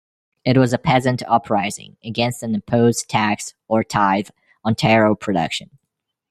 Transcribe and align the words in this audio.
It 0.43 0.57
was 0.57 0.73
a 0.73 0.79
peasant 0.79 1.21
uprising 1.27 1.95
against 2.03 2.41
an 2.41 2.55
imposed 2.55 3.07
tax 3.07 3.53
or 3.67 3.83
tithe 3.83 4.29
on 4.65 4.73
taro 4.73 5.13
production. 5.13 5.77